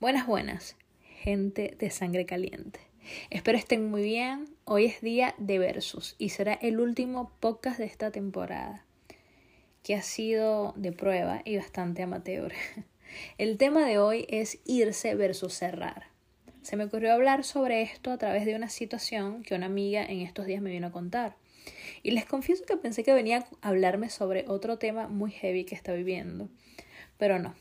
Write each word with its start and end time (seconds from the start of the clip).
Buenas, 0.00 0.26
buenas, 0.26 0.76
gente 1.22 1.76
de 1.78 1.90
sangre 1.90 2.24
caliente. 2.24 2.80
Espero 3.28 3.58
estén 3.58 3.90
muy 3.90 4.02
bien. 4.02 4.46
Hoy 4.64 4.86
es 4.86 5.02
día 5.02 5.34
de 5.36 5.58
versus 5.58 6.14
y 6.16 6.30
será 6.30 6.54
el 6.54 6.80
último 6.80 7.30
podcast 7.38 7.78
de 7.78 7.84
esta 7.84 8.10
temporada, 8.10 8.86
que 9.82 9.94
ha 9.94 10.00
sido 10.00 10.72
de 10.74 10.92
prueba 10.92 11.42
y 11.44 11.58
bastante 11.58 12.02
amateur. 12.02 12.54
El 13.36 13.58
tema 13.58 13.84
de 13.84 13.98
hoy 13.98 14.24
es 14.30 14.60
irse 14.64 15.14
versus 15.16 15.52
cerrar. 15.52 16.06
Se 16.62 16.78
me 16.78 16.84
ocurrió 16.84 17.12
hablar 17.12 17.44
sobre 17.44 17.82
esto 17.82 18.10
a 18.10 18.16
través 18.16 18.46
de 18.46 18.56
una 18.56 18.70
situación 18.70 19.42
que 19.42 19.54
una 19.54 19.66
amiga 19.66 20.02
en 20.02 20.22
estos 20.22 20.46
días 20.46 20.62
me 20.62 20.70
vino 20.70 20.86
a 20.86 20.92
contar. 20.92 21.36
Y 22.02 22.12
les 22.12 22.24
confieso 22.24 22.64
que 22.64 22.78
pensé 22.78 23.04
que 23.04 23.12
venía 23.12 23.46
a 23.60 23.68
hablarme 23.68 24.08
sobre 24.08 24.46
otro 24.48 24.78
tema 24.78 25.08
muy 25.08 25.30
heavy 25.30 25.64
que 25.64 25.74
está 25.74 25.92
viviendo, 25.92 26.48
pero 27.18 27.38
no 27.38 27.54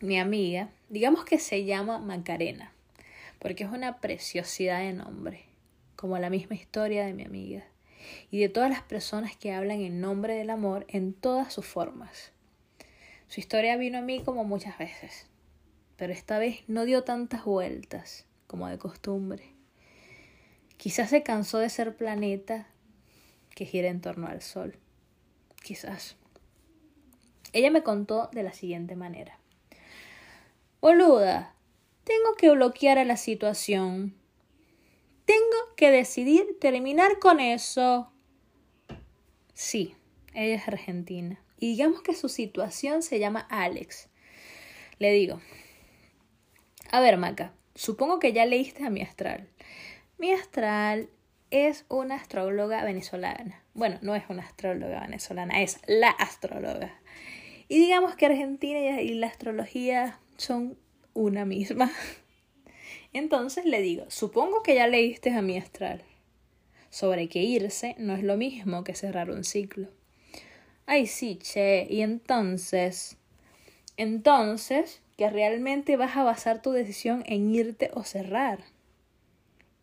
mi 0.00 0.18
amiga, 0.18 0.68
digamos 0.90 1.24
que 1.24 1.38
se 1.38 1.64
llama 1.64 1.98
Macarena, 1.98 2.70
porque 3.38 3.64
es 3.64 3.70
una 3.70 3.98
preciosidad 3.98 4.80
de 4.80 4.92
nombre, 4.92 5.46
como 5.96 6.18
la 6.18 6.28
misma 6.28 6.54
historia 6.54 7.06
de 7.06 7.14
mi 7.14 7.24
amiga, 7.24 7.64
y 8.30 8.38
de 8.40 8.50
todas 8.50 8.68
las 8.68 8.82
personas 8.82 9.36
que 9.36 9.52
hablan 9.52 9.80
en 9.80 10.02
nombre 10.02 10.34
del 10.34 10.50
amor 10.50 10.84
en 10.88 11.14
todas 11.14 11.50
sus 11.50 11.64
formas. 11.64 12.32
Su 13.28 13.40
historia 13.40 13.78
vino 13.78 13.98
a 13.98 14.02
mí 14.02 14.22
como 14.22 14.44
muchas 14.44 14.76
veces, 14.76 15.28
pero 15.96 16.12
esta 16.12 16.38
vez 16.38 16.62
no 16.68 16.84
dio 16.84 17.02
tantas 17.02 17.46
vueltas 17.46 18.26
como 18.46 18.68
de 18.68 18.76
costumbre. 18.76 19.54
Quizás 20.76 21.08
se 21.08 21.22
cansó 21.22 21.58
de 21.58 21.70
ser 21.70 21.96
planeta 21.96 22.66
que 23.54 23.64
gira 23.64 23.88
en 23.88 24.02
torno 24.02 24.26
al 24.26 24.42
sol. 24.42 24.76
Quizás. 25.62 26.16
Ella 27.54 27.70
me 27.70 27.82
contó 27.82 28.28
de 28.32 28.42
la 28.42 28.52
siguiente 28.52 28.94
manera. 28.94 29.38
Boluda, 30.80 31.54
tengo 32.04 32.34
que 32.36 32.50
bloquear 32.50 32.98
a 32.98 33.04
la 33.04 33.16
situación. 33.16 34.14
Tengo 35.24 35.74
que 35.76 35.90
decidir 35.90 36.58
terminar 36.60 37.18
con 37.18 37.40
eso. 37.40 38.12
Sí, 39.54 39.96
ella 40.34 40.54
es 40.54 40.68
argentina. 40.68 41.40
Y 41.58 41.70
digamos 41.70 42.02
que 42.02 42.14
su 42.14 42.28
situación 42.28 43.02
se 43.02 43.18
llama 43.18 43.46
Alex. 43.50 44.08
Le 44.98 45.10
digo, 45.12 45.40
a 46.92 47.00
ver, 47.00 47.16
Maca, 47.16 47.52
supongo 47.74 48.18
que 48.18 48.32
ya 48.32 48.46
leíste 48.46 48.84
a 48.84 48.90
mi 48.90 49.02
astral. 49.02 49.48
Mi 50.18 50.32
astral 50.32 51.10
es 51.50 51.86
una 51.88 52.16
astróloga 52.16 52.84
venezolana. 52.84 53.64
Bueno, 53.74 53.98
no 54.02 54.14
es 54.14 54.24
una 54.28 54.42
astróloga 54.42 55.00
venezolana, 55.00 55.62
es 55.62 55.80
la 55.86 56.10
astróloga. 56.10 57.00
Y 57.68 57.78
digamos 57.78 58.14
que 58.14 58.26
Argentina 58.26 59.00
y 59.00 59.14
la 59.14 59.26
astrología 59.26 60.20
son 60.36 60.76
una 61.14 61.44
misma. 61.44 61.90
Entonces 63.12 63.64
le 63.64 63.80
digo, 63.80 64.04
supongo 64.08 64.62
que 64.62 64.74
ya 64.74 64.86
leíste 64.86 65.30
a 65.30 65.42
mi 65.42 65.56
astral 65.56 66.02
sobre 66.90 67.28
que 67.28 67.42
irse 67.42 67.94
no 67.98 68.14
es 68.14 68.22
lo 68.22 68.36
mismo 68.36 68.84
que 68.84 68.94
cerrar 68.94 69.30
un 69.30 69.44
ciclo. 69.44 69.88
Ay, 70.86 71.06
sí, 71.06 71.36
che, 71.36 71.86
y 71.90 72.02
entonces, 72.02 73.16
entonces, 73.96 75.02
que 75.16 75.28
realmente 75.30 75.96
vas 75.96 76.16
a 76.16 76.22
basar 76.22 76.62
tu 76.62 76.72
decisión 76.72 77.24
en 77.26 77.50
irte 77.54 77.90
o 77.94 78.04
cerrar. 78.04 78.60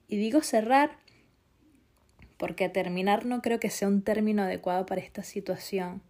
Y 0.07 0.17
digo 0.17 0.41
cerrar 0.41 0.97
porque 2.37 2.69
terminar 2.69 3.25
no 3.25 3.41
creo 3.41 3.59
que 3.59 3.69
sea 3.69 3.87
un 3.87 4.01
término 4.01 4.43
adecuado 4.43 4.85
para 4.85 5.01
esta 5.01 5.23
situación 5.23 6.01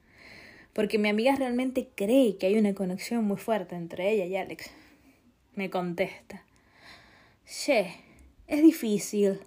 porque 0.73 0.97
mi 0.97 1.09
amiga 1.09 1.35
realmente 1.35 1.89
cree 1.95 2.38
que 2.38 2.47
hay 2.47 2.57
una 2.57 2.73
conexión 2.73 3.23
muy 3.25 3.38
fuerte 3.38 3.75
entre 3.75 4.11
ella 4.11 4.25
y 4.25 4.35
Alex. 4.35 4.71
Me 5.55 5.69
contesta. 5.69 6.43
Che, 7.45 7.95
es 8.48 8.61
difícil. 8.64 9.39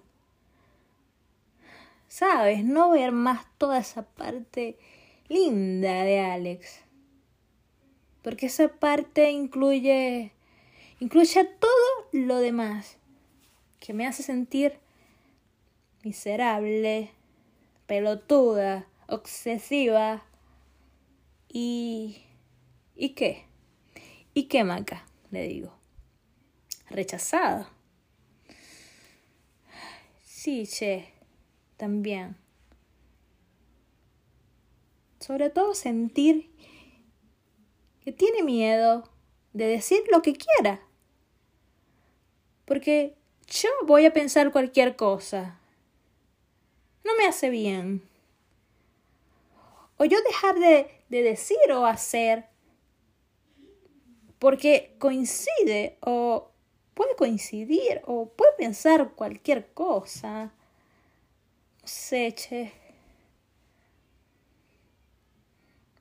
¿Sabes? 2.07 2.63
No 2.63 2.91
ver 2.91 3.11
más 3.11 3.45
toda 3.57 3.79
esa 3.79 4.03
parte 4.03 4.77
linda 5.27 6.03
de 6.03 6.19
Alex. 6.19 6.79
Porque 8.23 8.45
esa 8.45 8.69
parte 8.69 9.29
incluye 9.31 10.31
incluye 10.99 11.43
todo 11.43 12.09
lo 12.11 12.37
demás 12.39 12.97
que 13.79 13.93
me 13.93 14.07
hace 14.07 14.23
sentir 14.23 14.79
miserable, 16.03 17.11
pelotuda, 17.85 18.87
obsesiva, 19.07 20.23
¿Y. 21.59 22.21
¿Y 22.95 23.15
qué? 23.15 23.47
¿Y 24.35 24.43
qué, 24.43 24.63
Maca? 24.63 25.07
Le 25.31 25.47
digo. 25.47 25.73
Rechazada. 26.87 27.67
Sí, 30.23 30.67
che, 30.67 31.11
también. 31.75 32.37
Sobre 35.19 35.49
todo 35.49 35.73
sentir 35.73 36.51
que 38.01 38.11
tiene 38.11 38.43
miedo 38.43 39.09
de 39.53 39.65
decir 39.65 40.03
lo 40.11 40.21
que 40.21 40.33
quiera. 40.33 40.79
Porque 42.65 43.15
yo 43.47 43.69
voy 43.87 44.05
a 44.05 44.13
pensar 44.13 44.51
cualquier 44.51 44.95
cosa. 44.95 45.59
No 47.03 47.15
me 47.17 47.25
hace 47.25 47.49
bien. 47.49 48.06
O 49.97 50.05
yo 50.05 50.21
dejar 50.21 50.55
de 50.59 50.97
de 51.09 51.23
decir 51.23 51.71
o 51.71 51.85
hacer 51.85 52.45
porque 54.39 54.95
coincide 54.99 55.97
o 56.01 56.51
puede 56.93 57.15
coincidir 57.15 58.01
o 58.05 58.29
puede 58.29 58.51
pensar 58.57 59.11
cualquier 59.15 59.73
cosa. 59.73 60.51
No 61.81 61.87
sé, 61.87 62.33
che. 62.35 62.73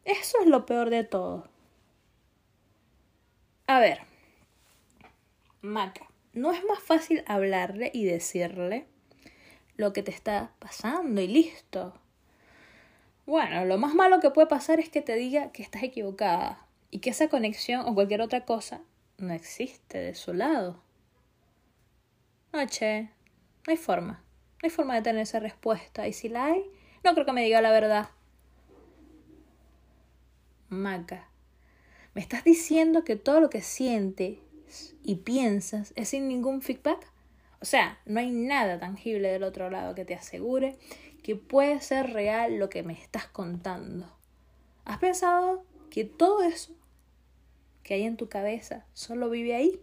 Eso 0.04 0.38
es 0.40 0.46
lo 0.46 0.66
peor 0.66 0.90
de 0.90 1.04
todo. 1.04 1.48
A 3.66 3.80
ver, 3.80 4.00
Maca, 5.60 6.08
¿no 6.32 6.52
es 6.52 6.62
más 6.64 6.80
fácil 6.80 7.24
hablarle 7.26 7.90
y 7.92 8.04
decirle 8.04 8.86
lo 9.76 9.92
que 9.92 10.02
te 10.02 10.12
está 10.12 10.52
pasando 10.60 11.20
y 11.20 11.26
listo? 11.26 11.94
Bueno, 13.26 13.64
lo 13.64 13.76
más 13.76 13.92
malo 13.92 14.20
que 14.20 14.30
puede 14.30 14.46
pasar 14.46 14.78
es 14.78 14.88
que 14.88 15.02
te 15.02 15.16
diga 15.16 15.50
que 15.50 15.62
estás 15.62 15.82
equivocada 15.82 16.64
y 16.92 17.00
que 17.00 17.10
esa 17.10 17.28
conexión 17.28 17.82
o 17.84 17.92
cualquier 17.92 18.20
otra 18.20 18.44
cosa 18.44 18.82
no 19.18 19.32
existe 19.32 19.98
de 19.98 20.14
su 20.14 20.32
lado. 20.32 20.80
No, 22.52 22.64
che, 22.66 23.02
no 23.66 23.72
hay 23.72 23.76
forma. 23.76 24.22
No 24.54 24.60
hay 24.62 24.70
forma 24.70 24.94
de 24.94 25.02
tener 25.02 25.22
esa 25.22 25.40
respuesta. 25.40 26.06
Y 26.06 26.12
si 26.12 26.28
la 26.28 26.46
hay, 26.46 26.64
no 27.02 27.14
creo 27.14 27.26
que 27.26 27.32
me 27.32 27.42
diga 27.42 27.60
la 27.60 27.72
verdad. 27.72 28.10
Maca, 30.68 31.28
¿me 32.14 32.20
estás 32.20 32.44
diciendo 32.44 33.02
que 33.02 33.16
todo 33.16 33.40
lo 33.40 33.50
que 33.50 33.60
sientes 33.60 34.38
y 35.02 35.16
piensas 35.16 35.92
es 35.96 36.10
sin 36.10 36.28
ningún 36.28 36.62
feedback? 36.62 37.10
O 37.60 37.64
sea, 37.64 37.98
no 38.04 38.20
hay 38.20 38.30
nada 38.30 38.78
tangible 38.78 39.28
del 39.28 39.42
otro 39.42 39.68
lado 39.70 39.94
que 39.94 40.04
te 40.04 40.14
asegure 40.14 40.78
que 41.26 41.34
puede 41.34 41.80
ser 41.80 42.12
real 42.12 42.56
lo 42.58 42.68
que 42.68 42.84
me 42.84 42.92
estás 42.92 43.26
contando. 43.26 44.06
¿Has 44.84 44.98
pensado 44.98 45.64
que 45.90 46.04
todo 46.04 46.44
eso 46.44 46.72
que 47.82 47.94
hay 47.94 48.04
en 48.04 48.16
tu 48.16 48.28
cabeza 48.28 48.86
solo 48.94 49.28
vive 49.28 49.56
ahí? 49.56 49.80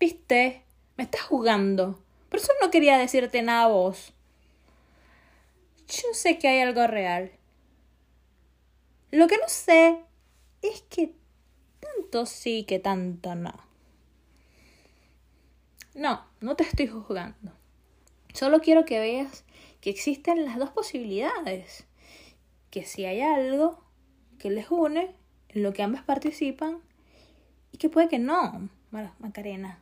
¿Viste? 0.00 0.64
Me 0.96 1.04
estás 1.04 1.20
jugando. 1.20 2.02
Por 2.30 2.40
eso 2.40 2.50
no 2.62 2.70
quería 2.70 2.96
decirte 2.96 3.42
nada 3.42 3.64
a 3.64 3.68
vos. 3.68 4.14
Yo 5.86 6.14
sé 6.14 6.38
que 6.38 6.48
hay 6.48 6.60
algo 6.60 6.86
real. 6.86 7.30
Lo 9.10 9.28
que 9.28 9.36
no 9.36 9.48
sé 9.48 10.02
es 10.62 10.80
que 10.88 11.12
tanto 11.78 12.24
sí 12.24 12.64
que 12.64 12.78
tanto 12.78 13.34
no. 13.34 13.52
No, 15.92 16.24
no 16.40 16.56
te 16.56 16.62
estoy 16.62 16.86
juzgando. 16.86 17.57
Solo 18.38 18.60
quiero 18.60 18.84
que 18.84 19.00
veas 19.00 19.42
que 19.80 19.90
existen 19.90 20.44
las 20.44 20.58
dos 20.58 20.70
posibilidades. 20.70 21.88
Que 22.70 22.84
si 22.84 23.04
hay 23.04 23.20
algo 23.20 23.82
que 24.38 24.48
les 24.48 24.70
une, 24.70 25.12
en 25.48 25.62
lo 25.64 25.72
que 25.72 25.82
ambas 25.82 26.04
participan, 26.04 26.78
y 27.72 27.78
que 27.78 27.88
puede 27.88 28.06
que 28.06 28.20
no, 28.20 28.68
Macarena. 28.92 29.80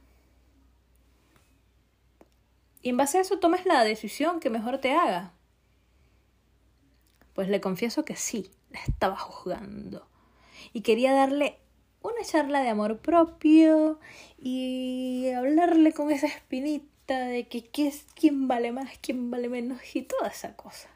Y 2.81 2.89
en 2.89 2.97
base 2.97 3.19
a 3.19 3.21
eso 3.21 3.39
tomes 3.41 3.67
la 3.67 3.85
decisión 3.85 4.41
que 4.41 4.49
mejor 4.49 4.79
te 4.79 4.93
haga. 4.93 5.35
Pues 7.35 7.51
le 7.51 7.61
confieso 7.61 8.07
que 8.07 8.17
sí, 8.17 8.51
la 8.71 8.81
estaba 8.81 9.19
juzgando. 9.19 10.09
Y 10.73 10.81
quería 10.81 11.13
darle 11.13 11.59
una 12.01 12.25
charla 12.25 12.63
de 12.63 12.71
amor 12.71 13.01
propio 13.01 14.01
y 14.39 15.29
hablarle 15.37 15.93
con 15.93 16.11
esa 16.11 16.27
espinita 16.27 16.96
de 17.15 17.47
que 17.49 17.71
quién 18.15 18.49
vale 18.49 18.73
más, 18.73 18.99
quién 19.01 19.31
vale 19.31 19.49
menos 19.49 19.81
y 19.95 20.03
toda 20.03 20.29
esa 20.29 20.57
cosa 20.57 20.89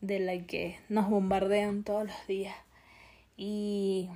de 0.00 0.18
la 0.18 0.38
que 0.46 0.78
nos 0.88 1.08
bombardean 1.08 1.84
todos 1.84 2.06
los 2.06 2.26
días. 2.26 2.56
Y 3.36 4.08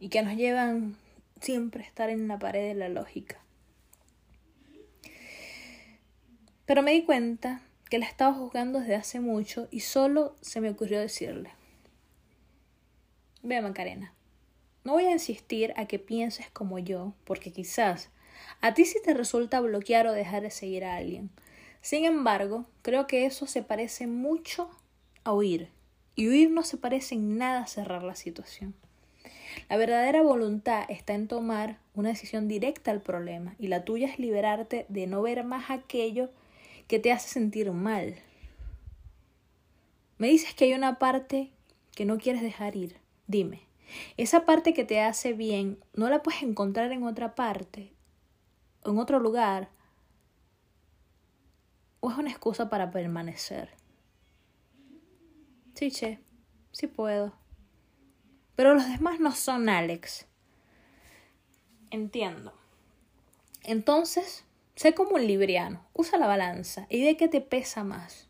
y 0.00 0.08
que 0.08 0.22
nos 0.22 0.34
llevan 0.34 0.96
siempre 1.40 1.84
a 1.84 1.86
estar 1.86 2.10
en 2.10 2.26
la 2.26 2.38
pared 2.38 2.66
de 2.66 2.74
la 2.74 2.88
lógica. 2.88 3.38
Pero 6.64 6.82
me 6.82 6.92
di 6.92 7.04
cuenta 7.04 7.60
que 7.90 7.98
la 7.98 8.06
estaba 8.06 8.34
juzgando 8.34 8.80
desde 8.80 8.94
hace 8.94 9.20
mucho 9.20 9.68
y 9.70 9.80
solo 9.80 10.36
se 10.40 10.60
me 10.60 10.70
ocurrió 10.70 10.98
decirle, 10.98 11.50
Ve 13.42 13.60
Macarena, 13.60 14.14
no 14.84 14.92
voy 14.92 15.04
a 15.04 15.12
insistir 15.12 15.72
a 15.76 15.86
que 15.86 15.98
pienses 15.98 16.50
como 16.50 16.78
yo, 16.78 17.14
porque 17.24 17.52
quizás 17.52 18.10
a 18.60 18.74
ti 18.74 18.84
sí 18.84 18.98
te 19.04 19.14
resulta 19.14 19.60
bloquear 19.60 20.06
o 20.06 20.12
dejar 20.12 20.42
de 20.42 20.50
seguir 20.50 20.84
a 20.84 20.96
alguien. 20.96 21.30
Sin 21.80 22.04
embargo, 22.04 22.66
creo 22.82 23.06
que 23.06 23.26
eso 23.26 23.46
se 23.46 23.62
parece 23.62 24.06
mucho 24.06 24.70
a 25.24 25.32
huir, 25.32 25.70
y 26.14 26.28
huir 26.28 26.50
no 26.50 26.62
se 26.62 26.76
parece 26.76 27.14
en 27.14 27.38
nada 27.38 27.62
a 27.62 27.66
cerrar 27.66 28.02
la 28.02 28.14
situación. 28.14 28.74
La 29.68 29.76
verdadera 29.76 30.22
voluntad 30.22 30.84
está 30.88 31.14
en 31.14 31.28
tomar 31.28 31.78
una 31.94 32.10
decisión 32.10 32.48
directa 32.48 32.90
al 32.90 33.00
problema, 33.00 33.54
y 33.58 33.68
la 33.68 33.84
tuya 33.84 34.08
es 34.08 34.18
liberarte 34.18 34.86
de 34.88 35.06
no 35.06 35.22
ver 35.22 35.44
más 35.44 35.70
aquello 35.70 36.30
que 36.86 36.98
te 36.98 37.12
hace 37.12 37.28
sentir 37.28 37.70
mal. 37.72 38.16
Me 40.18 40.28
dices 40.28 40.54
que 40.54 40.66
hay 40.66 40.74
una 40.74 40.98
parte 40.98 41.50
que 41.94 42.04
no 42.04 42.18
quieres 42.18 42.42
dejar 42.42 42.76
ir. 42.76 42.98
Dime, 43.26 43.62
esa 44.16 44.44
parte 44.44 44.74
que 44.74 44.84
te 44.84 45.00
hace 45.00 45.32
bien, 45.32 45.78
¿no 45.94 46.10
la 46.10 46.22
puedes 46.22 46.42
encontrar 46.42 46.92
en 46.92 47.04
otra 47.04 47.34
parte? 47.34 47.92
¿En 48.84 48.98
otro 48.98 49.20
lugar? 49.20 49.68
¿O 52.00 52.10
es 52.10 52.16
una 52.16 52.30
excusa 52.30 52.70
para 52.70 52.90
permanecer? 52.90 53.70
Sí, 55.74 55.90
che, 55.90 56.18
sí 56.72 56.86
puedo. 56.86 57.32
Pero 58.56 58.74
los 58.74 58.88
demás 58.88 59.20
no 59.20 59.32
son 59.32 59.68
Alex. 59.68 60.26
Entiendo. 61.90 62.52
Entonces, 63.62 64.44
sé 64.76 64.94
como 64.94 65.16
un 65.16 65.26
libriano, 65.26 65.84
usa 65.92 66.18
la 66.18 66.26
balanza 66.26 66.86
y 66.88 67.04
ve 67.04 67.16
qué 67.16 67.28
te 67.28 67.40
pesa 67.40 67.84
más. 67.84 68.28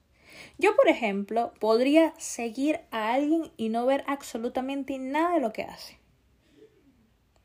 Yo, 0.59 0.75
por 0.75 0.89
ejemplo, 0.89 1.53
podría 1.61 2.15
seguir 2.19 2.81
a 2.91 3.13
alguien 3.13 3.53
y 3.57 3.69
no 3.69 3.87
ver 3.87 4.05
absolutamente 4.07 4.99
nada 4.99 5.35
de 5.35 5.41
lo 5.41 5.53
que 5.53 5.63
hace. 5.63 5.99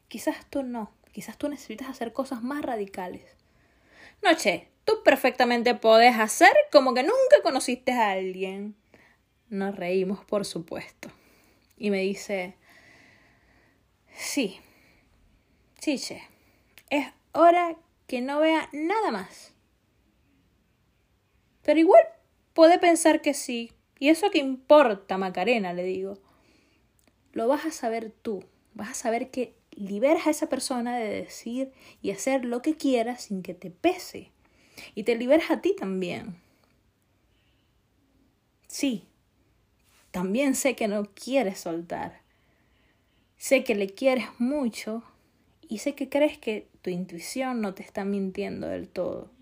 Quizás 0.07 0.45
tú 0.49 0.63
no, 0.63 0.91
quizás 1.15 1.37
tú 1.37 1.47
necesitas 1.47 1.87
hacer 1.87 2.11
cosas 2.11 2.43
más 2.43 2.61
radicales. 2.61 3.23
No, 4.21 4.35
che, 4.35 4.67
tú 4.83 5.01
perfectamente 5.01 5.73
podés 5.73 6.19
hacer 6.19 6.51
como 6.73 6.93
que 6.93 7.03
nunca 7.03 7.41
conociste 7.41 7.93
a 7.93 8.11
alguien. 8.11 8.75
Nos 9.47 9.77
reímos, 9.77 10.25
por 10.25 10.43
supuesto. 10.43 11.09
Y 11.77 11.89
me 11.89 12.01
dice, 12.01 12.57
sí, 14.13 14.59
sí, 15.79 15.97
che, 15.97 16.21
es 16.89 17.07
hora 17.31 17.77
que 18.07 18.19
no 18.19 18.41
vea 18.41 18.67
nada 18.73 19.11
más. 19.11 19.53
Pero 21.63 21.79
igual 21.79 22.03
puede 22.53 22.77
pensar 22.77 23.21
que 23.21 23.33
sí. 23.33 23.71
¿Y 23.99 24.09
eso 24.09 24.31
qué 24.31 24.39
importa, 24.39 25.17
Macarena? 25.17 25.71
le 25.71 25.83
digo. 25.83 26.17
Lo 27.31 27.47
vas 27.47 27.65
a 27.65 27.71
saber 27.71 28.11
tú. 28.11 28.43
Vas 28.73 28.89
a 28.89 28.93
saber 28.95 29.31
que 29.31 29.55
liberas 29.75 30.27
a 30.27 30.31
esa 30.31 30.47
persona 30.47 30.97
de 30.97 31.09
decir 31.09 31.71
y 32.01 32.11
hacer 32.11 32.45
lo 32.45 32.61
que 32.61 32.75
quieras 32.75 33.23
sin 33.23 33.41
que 33.41 33.53
te 33.53 33.71
pese. 33.71 34.31
Y 34.93 35.03
te 35.03 35.15
liberas 35.15 35.51
a 35.51 35.61
ti 35.61 35.75
también. 35.75 36.35
Sí, 38.67 39.07
también 40.11 40.55
sé 40.55 40.75
que 40.75 40.87
no 40.87 41.05
quieres 41.13 41.59
soltar. 41.59 42.21
Sé 43.37 43.63
que 43.63 43.75
le 43.75 43.89
quieres 43.89 44.25
mucho 44.37 45.03
y 45.67 45.79
sé 45.79 45.95
que 45.95 46.09
crees 46.09 46.37
que 46.37 46.67
tu 46.81 46.89
intuición 46.89 47.61
no 47.61 47.73
te 47.73 47.83
está 47.83 48.05
mintiendo 48.05 48.67
del 48.67 48.89
todo 48.89 49.35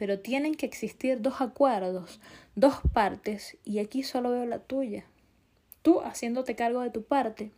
pero 0.00 0.18
tienen 0.18 0.54
que 0.54 0.64
existir 0.64 1.20
dos 1.20 1.42
acuerdos, 1.42 2.20
dos 2.54 2.76
partes, 2.94 3.58
y 3.66 3.80
aquí 3.80 4.02
solo 4.02 4.30
veo 4.30 4.46
la 4.46 4.58
tuya. 4.58 5.04
Tú 5.82 6.00
haciéndote 6.00 6.56
cargo 6.56 6.80
de 6.80 6.88
tu 6.88 7.04
parte. 7.04 7.52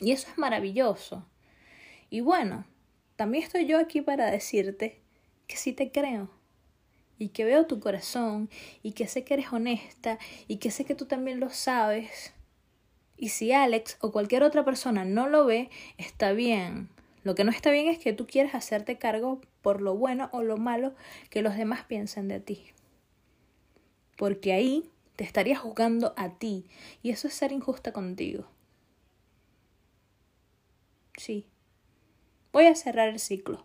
Y 0.00 0.12
eso 0.12 0.28
es 0.30 0.38
maravilloso. 0.38 1.24
Y 2.10 2.20
bueno, 2.20 2.64
también 3.16 3.44
estoy 3.44 3.66
yo 3.66 3.78
aquí 3.78 4.00
para 4.00 4.30
decirte 4.30 5.00
que 5.46 5.56
sí 5.56 5.72
te 5.72 5.92
creo. 5.92 6.30
Y 7.18 7.28
que 7.28 7.44
veo 7.44 7.66
tu 7.66 7.78
corazón, 7.78 8.50
y 8.82 8.92
que 8.92 9.06
sé 9.06 9.24
que 9.24 9.34
eres 9.34 9.52
honesta, 9.52 10.18
y 10.48 10.56
que 10.56 10.70
sé 10.70 10.84
que 10.84 10.96
tú 10.96 11.06
también 11.06 11.38
lo 11.38 11.50
sabes. 11.50 12.34
Y 13.16 13.28
si 13.28 13.52
Alex 13.52 13.96
o 14.00 14.10
cualquier 14.10 14.42
otra 14.42 14.64
persona 14.64 15.04
no 15.04 15.28
lo 15.28 15.46
ve, 15.46 15.70
está 15.96 16.32
bien. 16.32 16.88
Lo 17.22 17.34
que 17.34 17.44
no 17.44 17.52
está 17.52 17.70
bien 17.70 17.88
es 17.88 17.98
que 17.98 18.12
tú 18.12 18.26
quieras 18.26 18.54
hacerte 18.54 18.98
cargo 18.98 19.40
por 19.62 19.80
lo 19.80 19.96
bueno 19.96 20.28
o 20.32 20.42
lo 20.42 20.56
malo 20.56 20.94
que 21.30 21.40
los 21.40 21.56
demás 21.56 21.84
piensen 21.84 22.28
de 22.28 22.40
ti. 22.40 22.66
Porque 24.16 24.52
ahí 24.52 24.90
te 25.16 25.24
estarías 25.24 25.60
juzgando 25.60 26.14
a 26.16 26.30
ti 26.30 26.66
y 27.02 27.10
eso 27.10 27.28
es 27.28 27.34
ser 27.34 27.52
injusta 27.52 27.92
contigo. 27.92 28.46
Sí. 31.16 31.46
Voy 32.52 32.66
a 32.66 32.74
cerrar 32.74 33.08
el 33.08 33.18
ciclo. 33.18 33.64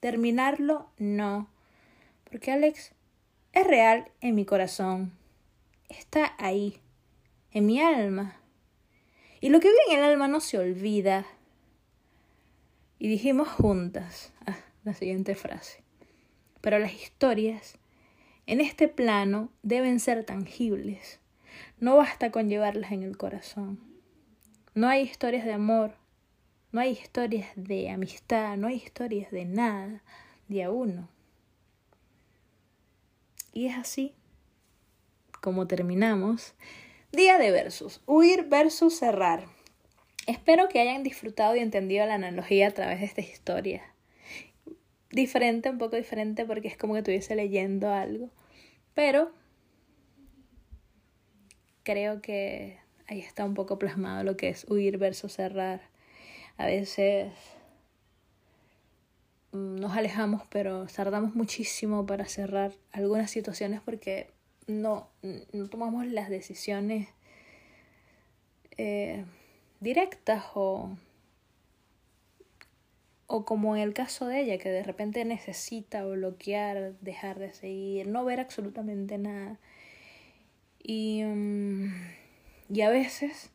Terminarlo, 0.00 0.88
no. 0.98 1.48
Porque 2.24 2.52
Alex 2.52 2.92
es 3.52 3.66
real 3.66 4.10
en 4.20 4.34
mi 4.34 4.44
corazón. 4.44 5.12
Está 5.88 6.34
ahí, 6.38 6.80
en 7.52 7.66
mi 7.66 7.80
alma. 7.80 8.40
Y 9.40 9.48
lo 9.48 9.60
que 9.60 9.68
vive 9.68 9.80
en 9.90 9.98
el 9.98 10.04
alma 10.04 10.28
no 10.28 10.40
se 10.40 10.58
olvida. 10.58 11.26
Y 12.98 13.08
dijimos 13.08 13.48
juntas 13.48 14.32
ah, 14.46 14.58
la 14.84 14.94
siguiente 14.94 15.34
frase. 15.34 15.82
Pero 16.60 16.78
las 16.78 16.92
historias 16.94 17.78
en 18.46 18.60
este 18.60 18.88
plano 18.88 19.50
deben 19.62 20.00
ser 20.00 20.24
tangibles. 20.24 21.20
No 21.78 21.96
basta 21.96 22.30
con 22.30 22.48
llevarlas 22.48 22.92
en 22.92 23.02
el 23.02 23.16
corazón. 23.16 23.80
No 24.74 24.88
hay 24.88 25.02
historias 25.02 25.44
de 25.44 25.52
amor, 25.52 25.94
no 26.72 26.80
hay 26.80 26.90
historias 26.92 27.48
de 27.56 27.90
amistad, 27.90 28.56
no 28.56 28.68
hay 28.68 28.76
historias 28.76 29.30
de 29.30 29.44
nada, 29.44 30.02
de 30.48 30.64
a 30.64 30.70
uno. 30.70 31.08
Y 33.52 33.66
es 33.66 33.76
así 33.76 34.14
como 35.40 35.66
terminamos. 35.66 36.54
Día 37.12 37.38
de 37.38 37.50
versus. 37.50 38.02
Huir 38.06 38.44
versus 38.44 38.98
cerrar. 38.98 39.46
Espero 40.26 40.68
que 40.68 40.80
hayan 40.80 41.02
disfrutado 41.02 41.56
y 41.56 41.60
entendido 41.60 42.06
la 42.06 42.14
analogía 42.14 42.68
a 42.68 42.72
través 42.72 43.00
de 43.00 43.06
esta 43.06 43.20
historia. 43.22 43.82
Diferente, 45.10 45.70
un 45.70 45.78
poco 45.78 45.96
diferente 45.96 46.44
porque 46.44 46.68
es 46.68 46.76
como 46.76 46.92
que 46.92 47.00
estuviese 47.00 47.34
leyendo 47.34 47.92
algo. 47.92 48.30
Pero 48.94 49.32
creo 51.82 52.20
que 52.22 52.78
ahí 53.08 53.18
está 53.18 53.44
un 53.44 53.54
poco 53.54 53.78
plasmado 53.78 54.22
lo 54.22 54.36
que 54.36 54.50
es 54.50 54.64
huir 54.70 54.98
versus 54.98 55.32
cerrar. 55.32 55.89
A 56.60 56.66
veces 56.66 57.32
mm, 59.52 59.76
nos 59.76 59.96
alejamos, 59.96 60.42
pero 60.50 60.86
tardamos 60.94 61.34
muchísimo 61.34 62.04
para 62.04 62.26
cerrar 62.26 62.72
algunas 62.92 63.30
situaciones 63.30 63.80
porque 63.80 64.28
no, 64.66 65.08
no 65.54 65.70
tomamos 65.70 66.06
las 66.06 66.28
decisiones 66.28 67.08
eh, 68.76 69.24
directas 69.80 70.44
o, 70.52 70.90
o 73.26 73.46
como 73.46 73.74
en 73.74 73.80
el 73.80 73.94
caso 73.94 74.26
de 74.26 74.40
ella, 74.40 74.58
que 74.58 74.68
de 74.68 74.82
repente 74.82 75.24
necesita 75.24 76.04
bloquear, 76.04 76.92
dejar 77.00 77.38
de 77.38 77.54
seguir, 77.54 78.06
no 78.06 78.26
ver 78.26 78.38
absolutamente 78.38 79.16
nada. 79.16 79.58
Y, 80.82 81.22
mm, 81.24 81.90
y 82.68 82.82
a 82.82 82.90
veces 82.90 83.48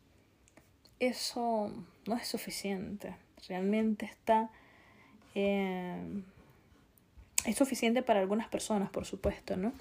eso 0.99 1.71
no 2.05 2.15
es 2.15 2.27
suficiente. 2.27 3.15
Realmente 3.47 4.05
está... 4.05 4.49
Eh, 5.33 6.23
es 7.45 7.55
suficiente 7.55 8.01
para 8.01 8.19
algunas 8.19 8.47
personas, 8.47 8.89
por 8.89 9.05
supuesto, 9.05 9.55
¿no? 9.55 9.73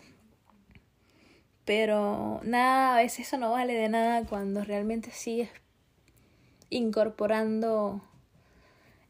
Pero 1.64 2.40
nada, 2.44 2.94
a 2.94 2.98
veces 2.98 3.26
eso 3.26 3.38
no 3.38 3.52
vale 3.52 3.72
de 3.72 3.88
nada 3.88 4.24
cuando 4.26 4.62
realmente 4.64 5.10
sigues 5.10 5.48
incorporando 6.68 8.02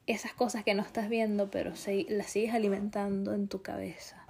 esas 0.06 0.34
cosas 0.34 0.62
que 0.64 0.74
no 0.74 0.82
estás 0.82 1.08
viendo, 1.08 1.50
pero 1.50 1.72
las 2.08 2.26
sigues 2.30 2.54
alimentando 2.54 3.34
en 3.34 3.48
tu 3.48 3.62
cabeza. 3.62 4.24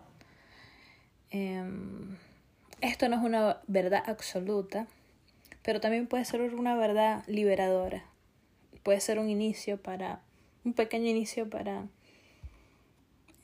Em, 1.31 2.17
esto 2.81 3.09
no 3.09 3.17
es 3.17 3.23
una 3.23 3.61
verdad 3.67 4.03
absoluta, 4.07 4.87
pero 5.63 5.81
también 5.81 6.07
puede 6.07 6.25
ser 6.25 6.41
una 6.55 6.77
verdad 6.77 7.25
liberadora. 7.27 8.05
Puede 8.85 9.01
ser 9.01 9.19
un 9.19 9.29
inicio 9.29 9.83
para, 9.83 10.23
un 10.65 10.73
pequeño 10.73 11.09
inicio 11.09 11.51
para 11.51 11.89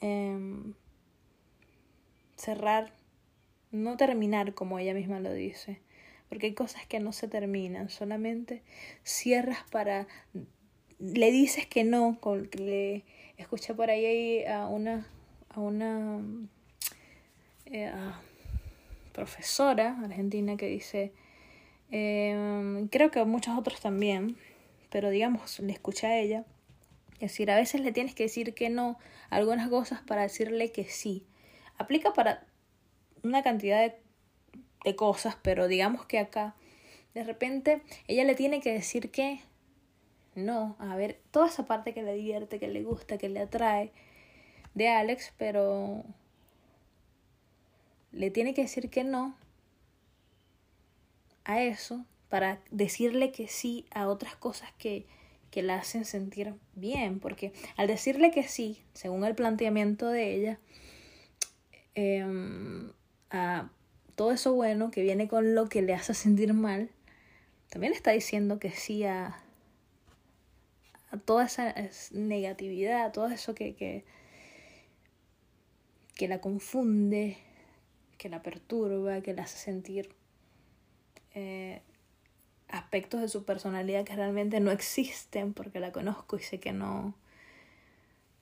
em, 0.01 0.75
cerrar, 2.37 2.93
no 3.73 3.97
terminar 3.97 4.55
como 4.55 4.79
ella 4.79 4.95
misma 4.95 5.19
lo 5.19 5.33
dice, 5.33 5.81
porque 6.29 6.47
hay 6.47 6.55
cosas 6.55 6.87
que 6.87 7.01
no 7.01 7.13
se 7.13 7.27
terminan, 7.27 7.91
solamente 7.91 8.63
cierras 9.03 9.65
para 9.73 10.07
le 11.01 11.31
dices 11.33 11.67
que 11.67 11.83
no, 11.83 12.19
con, 12.21 12.49
le 12.53 13.05
escuché 13.39 13.75
por 13.75 13.91
ahí 13.91 14.45
a 14.45 14.67
una, 14.67 15.07
a 15.49 15.61
una 15.61 16.21
eh, 17.67 17.91
profesora 19.13 19.99
argentina 20.05 20.57
que 20.57 20.67
dice, 20.67 21.13
em, 21.91 22.89
creo 22.89 23.11
que 23.11 23.25
muchos 23.25 23.59
otros 23.59 23.81
también, 23.81 24.37
pero 24.91 25.11
digamos, 25.11 25.59
le 25.61 25.73
escuché 25.73 26.07
a 26.07 26.19
ella, 26.19 26.45
decir, 27.21 27.51
a 27.51 27.57
veces 27.57 27.81
le 27.81 27.93
tienes 27.93 28.15
que 28.15 28.25
decir 28.25 28.55
que 28.55 28.71
no 28.71 28.99
algunas 29.29 29.69
cosas 29.69 30.01
para 30.03 30.23
decirle 30.23 30.73
que 30.73 30.85
sí. 30.85 31.27
Aplica 31.79 32.13
para 32.13 32.47
una 33.23 33.43
cantidad 33.43 33.81
de, 33.81 33.97
de 34.85 34.97
cosas, 34.97 35.37
pero 35.43 35.69
digamos 35.69 36.07
que 36.07 36.19
acá, 36.19 36.55
de 37.15 37.25
repente, 37.25 37.83
ella 38.09 38.25
le 38.25 38.35
tiene 38.35 38.61
que 38.61 38.73
decir 38.73 39.11
que 39.11 39.41
no, 40.35 40.77
a 40.79 40.97
ver, 40.97 41.21
toda 41.31 41.49
esa 41.49 41.67
parte 41.67 41.93
que 41.93 42.03
le 42.03 42.15
divierte, 42.15 42.59
que 42.59 42.69
le 42.69 42.83
gusta, 42.83 43.19
que 43.19 43.29
le 43.29 43.41
atrae 43.41 43.93
de 44.75 44.89
Alex, 44.89 45.33
pero 45.37 46.05
le 48.13 48.31
tiene 48.31 48.55
que 48.55 48.63
decir 48.63 48.91
que 48.91 49.05
no 49.05 49.37
a 51.45 51.63
eso 51.63 52.05
para 52.31 52.61
decirle 52.71 53.33
que 53.33 53.49
sí 53.49 53.85
a 53.91 54.09
otras 54.09 54.37
cosas 54.37 54.73
que, 54.79 55.05
que 55.51 55.63
la 55.63 55.75
hacen 55.75 56.05
sentir 56.05 56.55
bien, 56.75 57.19
porque 57.19 57.53
al 57.77 57.89
decirle 57.89 58.31
que 58.31 58.45
sí, 58.45 58.83
según 58.95 59.25
el 59.25 59.35
planteamiento 59.35 60.09
de 60.09 60.35
ella, 60.35 60.59
em, 61.95 62.93
a 63.31 63.69
todo 64.15 64.33
eso 64.33 64.55
bueno 64.55 64.91
que 64.91 65.03
viene 65.03 65.29
con 65.29 65.55
lo 65.55 65.69
que 65.69 65.83
le 65.83 65.93
hace 65.93 66.15
sentir 66.15 66.55
mal, 66.55 66.91
también 67.69 67.93
está 67.93 68.13
diciendo 68.13 68.59
que 68.61 68.71
sí 68.71 69.05
a, 69.05 69.43
toda 71.25 71.47
esa 71.47 71.75
negatividad, 72.13 73.07
a 73.07 73.13
todo 73.13 73.27
eso 73.29 73.55
que, 73.57 73.75
que, 73.75 74.05
que 76.15 76.29
la 76.29 76.41
confunde, 76.41 77.37
que 78.19 78.29
la 78.29 78.43
perturba, 78.43 79.21
que 79.21 79.35
la 79.35 79.43
hace 79.43 79.59
sentir 79.59 80.15
eh, 81.35 81.83
aspectos 82.91 83.21
de 83.21 83.29
su 83.29 83.45
personalidad 83.45 84.05
que 84.05 84.17
realmente 84.17 84.59
no 84.59 84.73
existen 84.73 85.53
porque 85.53 85.79
la 85.79 85.93
conozco 85.93 86.37
y 86.37 86.41
sé 86.41 86.59
que 86.59 86.73
no, 86.73 87.15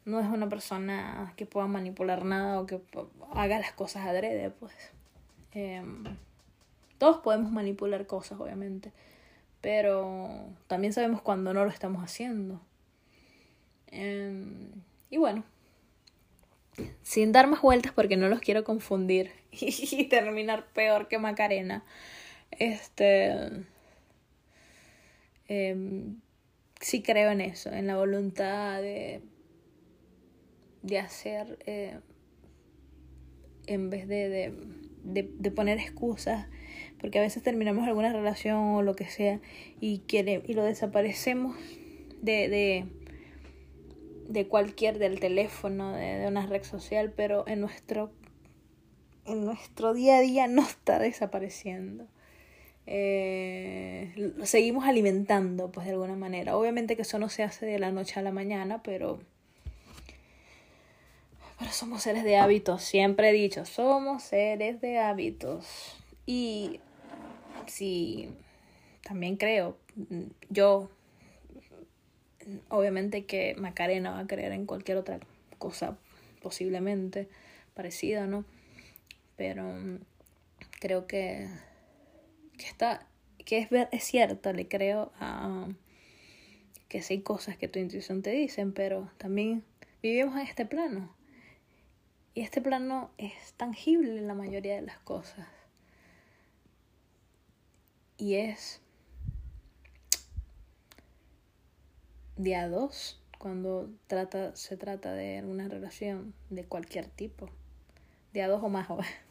no 0.06 0.20
es 0.20 0.26
una 0.26 0.48
persona 0.48 1.34
que 1.36 1.44
pueda 1.44 1.66
manipular 1.66 2.24
nada 2.24 2.58
o 2.58 2.64
que 2.64 2.80
haga 3.34 3.58
las 3.58 3.72
cosas 3.72 4.06
adrede, 4.06 4.48
pues. 4.48 4.72
Em, 5.52 6.02
todos 6.96 7.18
podemos 7.18 7.52
manipular 7.52 8.06
cosas, 8.06 8.40
obviamente, 8.40 8.90
pero 9.60 10.30
también 10.66 10.94
sabemos 10.94 11.20
cuando 11.20 11.52
no 11.52 11.64
lo 11.64 11.70
estamos 11.70 12.02
haciendo. 12.02 12.58
Em, 13.88 14.70
y 15.10 15.18
bueno, 15.18 15.44
sin 17.02 17.32
dar 17.32 17.48
más 17.48 17.60
vueltas 17.60 17.92
porque 17.92 18.16
no 18.16 18.28
los 18.28 18.40
quiero 18.40 18.64
confundir 18.64 19.30
y 19.50 20.04
terminar 20.04 20.68
peor 20.72 21.06
que 21.06 21.18
Macarena. 21.18 21.84
Este. 22.50 23.66
Eh, 25.48 26.14
sí 26.80 27.02
creo 27.02 27.30
en 27.30 27.40
eso, 27.40 27.72
en 27.72 27.86
la 27.86 27.96
voluntad 27.96 28.80
de, 28.80 29.22
de 30.82 30.98
hacer 30.98 31.58
eh, 31.66 31.98
en 33.66 33.90
vez 33.90 34.08
de, 34.08 34.28
de, 34.28 34.54
de, 35.04 35.30
de, 35.38 35.50
poner 35.50 35.78
excusas, 35.78 36.46
porque 37.00 37.18
a 37.18 37.22
veces 37.22 37.42
terminamos 37.42 37.86
alguna 37.86 38.12
relación 38.12 38.58
o 38.58 38.82
lo 38.82 38.94
que 38.94 39.08
sea 39.08 39.40
y, 39.80 40.00
quiere, 40.00 40.42
y 40.46 40.54
lo 40.54 40.64
desaparecemos 40.64 41.56
de, 42.22 42.86
de, 44.28 44.46
cualquier, 44.46 44.98
del 44.98 45.20
teléfono, 45.20 45.92
de, 45.92 46.18
de 46.18 46.26
una 46.26 46.46
red 46.46 46.62
social, 46.62 47.12
pero 47.14 47.46
en 47.46 47.60
nuestro, 47.60 48.12
en 49.26 49.44
nuestro 49.44 49.92
día 49.92 50.18
a 50.18 50.20
día 50.20 50.46
no 50.46 50.62
está 50.62 50.98
desapareciendo 50.98 52.06
eh, 52.90 54.32
seguimos 54.44 54.86
alimentando, 54.86 55.70
pues 55.70 55.86
de 55.86 55.92
alguna 55.92 56.16
manera. 56.16 56.56
Obviamente 56.56 56.96
que 56.96 57.02
eso 57.02 57.18
no 57.18 57.28
se 57.28 57.42
hace 57.42 57.66
de 57.66 57.78
la 57.78 57.92
noche 57.92 58.18
a 58.18 58.22
la 58.22 58.32
mañana, 58.32 58.82
pero, 58.82 59.20
pero 61.58 61.70
somos 61.70 62.02
seres 62.02 62.24
de 62.24 62.38
hábitos, 62.38 62.82
siempre 62.82 63.28
he 63.28 63.32
dicho, 63.34 63.66
somos 63.66 64.22
seres 64.22 64.80
de 64.80 64.98
hábitos. 64.98 65.98
Y 66.24 66.80
si 67.66 68.30
también 69.02 69.36
creo, 69.36 69.76
yo, 70.48 70.88
obviamente 72.70 73.26
que 73.26 73.54
Macarena 73.58 74.12
va 74.12 74.20
a 74.20 74.26
creer 74.26 74.52
en 74.52 74.64
cualquier 74.64 74.96
otra 74.96 75.20
cosa 75.58 75.98
posiblemente 76.40 77.28
parecida, 77.74 78.26
¿no? 78.26 78.46
Pero 79.36 79.74
creo 80.80 81.06
que 81.06 81.48
que 82.58 82.66
está, 82.66 83.06
que 83.44 83.58
es, 83.58 83.68
es 83.92 84.04
cierto, 84.04 84.52
le 84.52 84.68
creo 84.68 85.12
a 85.18 85.68
que 86.88 87.02
sí 87.02 87.14
hay 87.14 87.22
cosas 87.22 87.56
que 87.56 87.68
tu 87.68 87.78
intuición 87.78 88.22
te 88.22 88.30
dicen, 88.30 88.72
pero 88.72 89.10
también 89.18 89.64
vivimos 90.02 90.34
en 90.36 90.42
este 90.42 90.66
plano. 90.66 91.14
Y 92.34 92.40
este 92.42 92.60
plano 92.60 93.10
es 93.18 93.52
tangible 93.54 94.18
en 94.18 94.26
la 94.26 94.34
mayoría 94.34 94.76
de 94.76 94.82
las 94.82 94.98
cosas. 95.00 95.46
Y 98.16 98.34
es 98.34 98.80
día 102.36 102.68
dos 102.68 103.20
cuando 103.38 103.90
trata, 104.06 104.54
se 104.56 104.76
trata 104.76 105.12
de 105.12 105.42
una 105.44 105.68
relación 105.68 106.34
de 106.50 106.64
cualquier 106.64 107.06
tipo. 107.06 107.50
Día 108.32 108.48
dos 108.48 108.62
o 108.62 108.68
más. 108.68 108.88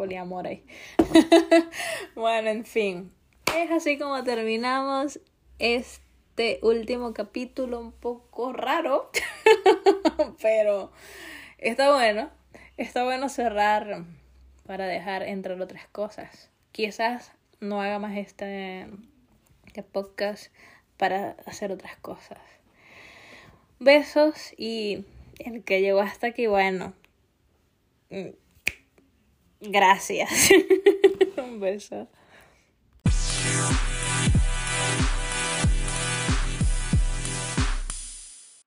poliamor 0.00 0.46
ahí. 0.46 0.64
bueno, 2.14 2.48
en 2.48 2.64
fin. 2.64 3.12
Es 3.54 3.70
así 3.70 3.98
como 3.98 4.24
terminamos 4.24 5.20
este 5.58 6.58
último 6.62 7.12
capítulo 7.12 7.78
un 7.80 7.92
poco 7.92 8.54
raro. 8.54 9.10
Pero 10.40 10.90
está 11.58 11.92
bueno. 11.92 12.30
Está 12.78 13.04
bueno 13.04 13.28
cerrar 13.28 14.04
para 14.64 14.86
dejar 14.86 15.22
entre 15.22 15.60
otras 15.60 15.86
cosas. 15.88 16.48
Quizás 16.72 17.32
no 17.60 17.82
haga 17.82 17.98
más 17.98 18.16
este, 18.16 18.86
este 19.66 19.82
podcast 19.82 20.50
para 20.96 21.32
hacer 21.44 21.72
otras 21.72 21.94
cosas. 21.96 22.38
Besos 23.80 24.54
y 24.56 25.04
el 25.38 25.62
que 25.62 25.82
llegó 25.82 26.00
hasta 26.00 26.28
aquí, 26.28 26.46
bueno, 26.46 26.94
Gracias. 29.60 30.30
Un 31.36 31.60
beso. 31.60 32.08